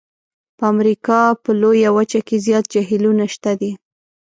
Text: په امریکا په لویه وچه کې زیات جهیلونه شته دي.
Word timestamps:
په 0.57 0.63
امریکا 0.73 1.21
په 1.43 1.51
لویه 1.61 1.89
وچه 1.97 2.21
کې 2.27 2.35
زیات 2.45 2.65
جهیلونه 2.73 3.25
شته 3.33 3.51
دي. 3.59 3.71